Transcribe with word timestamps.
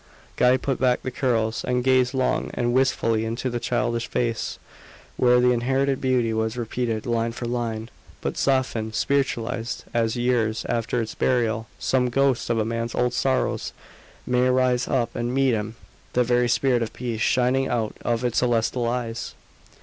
Guy 0.35 0.57
put 0.57 0.79
back 0.79 1.03
the 1.03 1.11
curls, 1.11 1.63
and 1.63 1.83
gazed 1.83 2.15
long 2.15 2.49
and 2.55 2.73
wistfully 2.73 3.23
into 3.23 3.51
the 3.51 3.59
childish 3.59 4.07
face, 4.07 4.57
where 5.15 5.39
the 5.39 5.51
inherited 5.51 6.01
beauty 6.01 6.33
was 6.33 6.57
repeated 6.57 7.05
line 7.05 7.33
for 7.33 7.45
line. 7.45 7.87
But 8.19 8.35
softened, 8.35 8.95
spiritualised, 8.95 9.83
as, 9.93 10.15
years 10.15 10.65
after 10.67 11.03
its 11.03 11.13
burial, 11.13 11.67
some 11.77 12.09
ghost 12.09 12.49
of 12.49 12.57
a 12.57 12.65
man's 12.65 12.95
old 12.95 13.13
sorrows 13.13 13.73
may 14.25 14.49
rise 14.49 14.87
up 14.87 15.15
and 15.15 15.31
meet 15.35 15.51
him, 15.51 15.75
the 16.13 16.23
very 16.23 16.49
spirit 16.49 16.81
of 16.81 16.93
peace 16.93 17.21
shining 17.21 17.67
out 17.67 17.95
of 18.03 18.23
its 18.25 18.39
celestial 18.39 18.87
eyes. 18.89 19.35